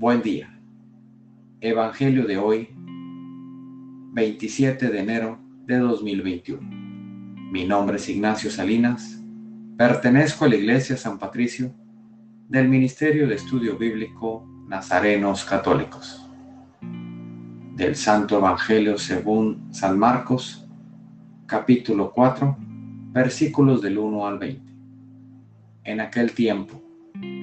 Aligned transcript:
Buen 0.00 0.22
día. 0.22 0.56
Evangelio 1.60 2.24
de 2.24 2.38
hoy, 2.38 2.68
27 4.12 4.90
de 4.90 5.00
enero 5.00 5.40
de 5.66 5.76
2021. 5.78 6.60
Mi 7.50 7.64
nombre 7.64 7.96
es 7.96 8.08
Ignacio 8.08 8.48
Salinas. 8.48 9.20
Pertenezco 9.76 10.44
a 10.44 10.48
la 10.50 10.54
Iglesia 10.54 10.96
San 10.96 11.18
Patricio 11.18 11.74
del 12.48 12.68
Ministerio 12.68 13.26
de 13.26 13.34
Estudio 13.34 13.76
Bíblico 13.76 14.46
Nazarenos 14.68 15.44
Católicos. 15.44 16.30
Del 17.74 17.96
Santo 17.96 18.38
Evangelio 18.38 18.98
según 18.98 19.66
San 19.74 19.98
Marcos, 19.98 20.64
capítulo 21.46 22.12
4, 22.12 22.56
versículos 23.10 23.82
del 23.82 23.98
1 23.98 24.26
al 24.28 24.38
20. 24.38 24.72
En 25.82 26.00
aquel 26.00 26.30
tiempo, 26.30 26.87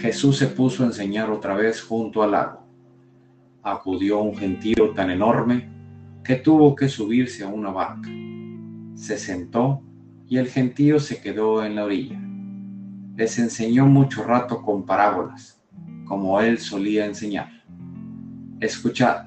Jesús 0.00 0.38
se 0.38 0.46
puso 0.46 0.84
a 0.84 0.86
enseñar 0.86 1.28
otra 1.30 1.54
vez 1.54 1.82
junto 1.82 2.22
al 2.22 2.30
lago. 2.30 2.64
Acudió 3.62 4.20
un 4.20 4.36
gentío 4.36 4.92
tan 4.94 5.10
enorme 5.10 5.68
que 6.22 6.36
tuvo 6.36 6.76
que 6.76 6.88
subirse 6.88 7.42
a 7.42 7.48
una 7.48 7.70
barca. 7.70 8.08
Se 8.94 9.18
sentó 9.18 9.82
y 10.28 10.36
el 10.36 10.46
gentío 10.48 11.00
se 11.00 11.20
quedó 11.20 11.64
en 11.64 11.74
la 11.74 11.84
orilla. 11.84 12.20
Les 13.16 13.38
enseñó 13.40 13.86
mucho 13.86 14.22
rato 14.22 14.62
con 14.62 14.86
parábolas, 14.86 15.60
como 16.06 16.40
él 16.40 16.58
solía 16.58 17.04
enseñar. 17.04 17.50
Escuchad, 18.60 19.26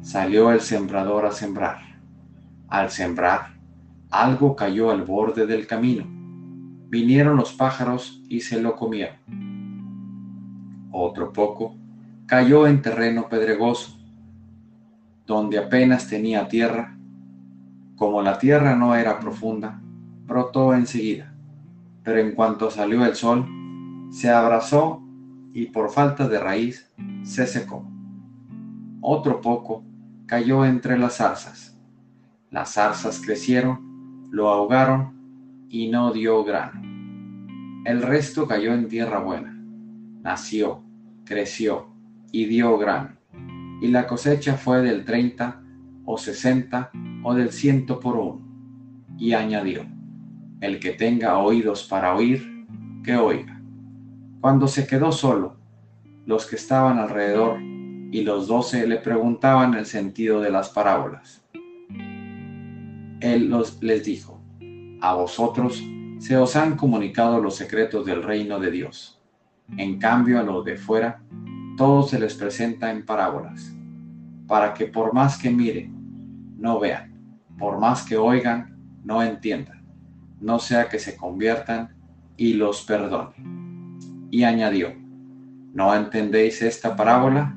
salió 0.00 0.50
el 0.50 0.60
sembrador 0.60 1.26
a 1.26 1.30
sembrar. 1.30 1.78
Al 2.66 2.90
sembrar, 2.90 3.60
algo 4.10 4.56
cayó 4.56 4.90
al 4.90 5.04
borde 5.04 5.46
del 5.46 5.66
camino. 5.68 6.06
Vinieron 6.88 7.36
los 7.36 7.52
pájaros 7.52 8.20
y 8.28 8.40
se 8.40 8.60
lo 8.60 8.74
comieron 8.74 9.51
otro 10.92 11.32
poco, 11.32 11.74
cayó 12.26 12.66
en 12.66 12.82
terreno 12.82 13.28
pedregoso, 13.28 13.98
donde 15.26 15.58
apenas 15.58 16.08
tenía 16.08 16.48
tierra. 16.48 16.96
Como 17.96 18.22
la 18.22 18.38
tierra 18.38 18.76
no 18.76 18.94
era 18.94 19.18
profunda, 19.18 19.80
brotó 20.26 20.74
enseguida, 20.74 21.34
pero 22.02 22.18
en 22.18 22.32
cuanto 22.32 22.70
salió 22.70 23.04
el 23.04 23.16
sol, 23.16 23.46
se 24.10 24.30
abrazó 24.30 25.02
y 25.52 25.66
por 25.66 25.90
falta 25.90 26.28
de 26.28 26.38
raíz 26.38 26.90
se 27.22 27.46
secó. 27.46 27.86
Otro 29.00 29.40
poco 29.40 29.84
cayó 30.26 30.64
entre 30.64 30.98
las 30.98 31.16
zarzas. 31.16 31.76
Las 32.50 32.74
zarzas 32.74 33.20
crecieron, 33.24 34.28
lo 34.30 34.48
ahogaron 34.48 35.66
y 35.68 35.88
no 35.88 36.12
dio 36.12 36.44
grano. 36.44 36.80
El 37.84 38.02
resto 38.02 38.46
cayó 38.46 38.74
en 38.74 38.88
tierra 38.88 39.18
buena 39.18 39.61
nació, 40.22 40.82
creció 41.24 41.88
y 42.30 42.46
dio 42.46 42.78
grano, 42.78 43.16
y 43.80 43.88
la 43.88 44.06
cosecha 44.06 44.54
fue 44.56 44.80
del 44.80 45.04
treinta 45.04 45.62
o 46.04 46.16
sesenta 46.16 46.90
o 47.24 47.34
del 47.34 47.52
ciento 47.52 48.00
por 48.00 48.16
uno. 48.16 48.48
Y 49.18 49.34
añadió, 49.34 49.84
el 50.60 50.80
que 50.80 50.90
tenga 50.90 51.38
oídos 51.38 51.84
para 51.84 52.14
oír, 52.14 52.66
que 53.04 53.16
oiga. 53.16 53.60
Cuando 54.40 54.66
se 54.66 54.86
quedó 54.86 55.12
solo, 55.12 55.56
los 56.26 56.46
que 56.46 56.56
estaban 56.56 56.98
alrededor 56.98 57.60
y 57.60 58.22
los 58.22 58.46
doce 58.46 58.86
le 58.86 58.96
preguntaban 58.96 59.74
el 59.74 59.86
sentido 59.86 60.40
de 60.40 60.50
las 60.50 60.70
parábolas. 60.70 61.44
Él 63.20 63.48
los, 63.48 63.82
les 63.82 64.04
dijo, 64.04 64.40
a 65.00 65.14
vosotros 65.14 65.82
se 66.18 66.36
os 66.36 66.56
han 66.56 66.76
comunicado 66.76 67.40
los 67.40 67.56
secretos 67.56 68.06
del 68.06 68.22
reino 68.22 68.58
de 68.58 68.70
Dios 68.70 69.21
en 69.76 69.98
cambio, 69.98 70.38
a 70.38 70.42
los 70.42 70.64
de 70.64 70.76
fuera, 70.76 71.22
todo 71.76 72.02
se 72.02 72.18
les 72.18 72.34
presenta 72.34 72.90
en 72.90 73.04
parábolas, 73.04 73.74
para 74.46 74.74
que 74.74 74.86
por 74.86 75.14
más 75.14 75.38
que 75.38 75.50
miren, 75.50 76.56
no 76.58 76.78
vean, 76.78 77.12
por 77.58 77.78
más 77.78 78.04
que 78.04 78.16
oigan, 78.16 78.76
no 79.04 79.22
entiendan, 79.22 79.84
no 80.40 80.58
sea 80.58 80.88
que 80.88 80.98
se 80.98 81.16
conviertan 81.16 81.94
y 82.36 82.54
los 82.54 82.82
perdone. 82.82 83.34
Y 84.30 84.44
añadió, 84.44 84.92
¿no 85.72 85.94
entendéis 85.94 86.62
esta 86.62 86.96
parábola? 86.96 87.56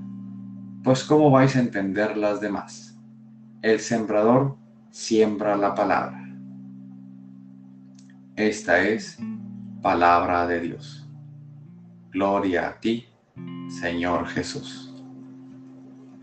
Pues 0.84 1.04
¿cómo 1.04 1.32
vais 1.32 1.56
a 1.56 1.60
entender 1.60 2.18
las 2.18 2.42
demás? 2.42 2.98
El 3.62 3.80
sembrador 3.80 4.58
siembra 4.92 5.56
la 5.58 5.74
palabra. 5.74 6.22
Esta 8.36 8.84
es 8.84 9.18
palabra 9.82 10.46
de 10.48 10.60
Dios. 10.60 11.05
Gloria 12.16 12.70
a 12.70 12.80
ti, 12.80 13.10
Señor 13.68 14.26
Jesús. 14.28 14.96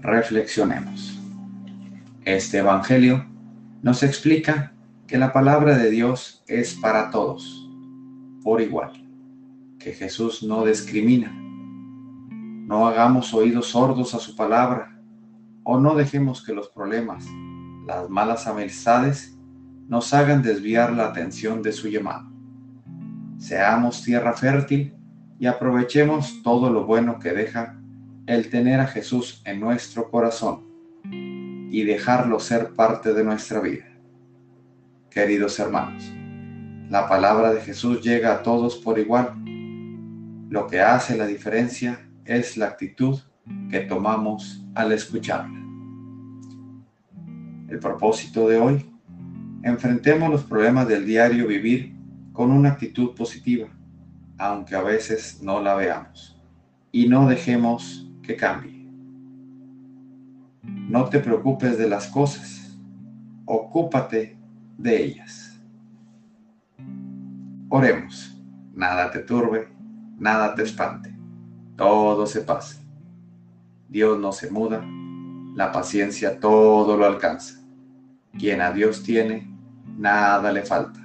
Reflexionemos. 0.01 1.21
Este 2.25 2.61
Evangelio 2.61 3.27
nos 3.83 4.03
explica 4.03 4.73
que 5.07 5.19
la 5.19 5.35
palabra 5.35 5.77
de 5.77 5.91
Dios 5.91 6.45
es 6.47 6.73
para 6.77 7.11
todos, 7.11 7.69
por 8.43 8.63
igual, 8.63 9.07
que 9.79 9.93
Jesús 9.93 10.43
no 10.43 10.65
discrimina. 10.65 11.31
No 11.31 12.87
hagamos 12.87 13.35
oídos 13.35 13.67
sordos 13.67 14.15
a 14.15 14.19
su 14.19 14.35
palabra 14.35 14.99
o 15.63 15.79
no 15.79 15.95
dejemos 15.95 16.43
que 16.43 16.55
los 16.55 16.71
problemas, 16.71 17.27
las 17.87 18.09
malas 18.09 18.47
amistades, 18.47 19.39
nos 19.89 20.15
hagan 20.15 20.41
desviar 20.41 20.91
la 20.95 21.09
atención 21.09 21.61
de 21.61 21.73
su 21.73 21.89
llamado. 21.89 22.33
Seamos 23.37 24.03
tierra 24.03 24.33
fértil 24.33 25.02
y 25.43 25.49
aprovechemos 25.49 26.41
todo 26.45 26.71
lo 26.71 26.87
bueno 26.87 27.19
que 27.19 27.33
deja 27.33 27.77
el 28.29 28.49
tener 28.49 28.79
a 28.79 28.87
Jesús 28.87 29.43
en 29.45 29.59
nuestro 29.59 30.09
corazón 30.09 30.61
y 31.03 31.83
dejarlo 31.83 32.39
ser 32.39 32.75
parte 32.75 33.13
de 33.13 33.25
nuestra 33.25 33.59
vida. 33.59 33.87
Queridos 35.11 35.59
hermanos, 35.59 36.05
la 36.89 37.09
palabra 37.09 37.53
de 37.53 37.61
Jesús 37.61 38.03
llega 38.03 38.33
a 38.33 38.43
todos 38.45 38.77
por 38.77 39.01
igual. 39.01 39.35
Lo 40.49 40.69
que 40.69 40.81
hace 40.81 41.17
la 41.17 41.27
diferencia 41.27 42.09
es 42.25 42.57
la 42.57 42.67
actitud 42.67 43.19
que 43.69 43.81
tomamos 43.81 44.65
al 44.77 44.93
escucharla. 44.93 45.61
El 47.69 47.81
propósito 47.81 48.49
de 48.49 48.59
hoy, 48.59 48.93
enfrentemos 49.65 50.31
los 50.31 50.45
problemas 50.45 50.87
del 50.87 51.05
diario 51.05 51.49
vivir 51.49 51.97
con 52.33 52.53
una 52.53 52.69
actitud 52.69 53.17
positiva 53.17 53.69
aunque 54.39 54.75
a 54.75 54.83
veces 54.83 55.43
no 55.43 55.61
la 55.61 55.75
veamos, 55.75 56.41
y 56.91 57.09
no 57.09 57.29
dejemos 57.29 58.09
que 58.23 58.37
cambie. 58.37 58.87
No 60.63 61.07
te 61.07 61.19
preocupes 61.21 61.79
de 61.79 61.89
las 61.89 62.07
cosas, 62.07 62.77
ocúpate 63.47 64.39
de 64.79 65.05
ellas. 65.05 65.61
Oremos, 67.69 68.39
nada 68.75 69.11
te 69.11 69.21
turbe, 69.21 69.69
nada 70.19 70.55
te 70.55 70.63
espante, 70.63 71.17
todo 71.77 72.27
se 72.27 72.43
pasa. 72.43 72.81
Dios 73.89 74.19
no 74.19 74.33
se 74.33 74.51
muda, 74.51 74.85
la 75.55 75.73
paciencia 75.73 76.41
todo 76.41 76.97
lo 76.97 77.07
alcanza. 77.07 77.61
Quien 78.39 78.61
a 78.61 78.73
Dios 78.73 79.03
tiene, 79.03 79.51
nada 79.97 80.53
le 80.53 80.63
falta, 80.63 81.01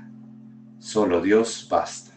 solo 0.80 1.22
Dios 1.22 1.68
basta. 1.70 2.17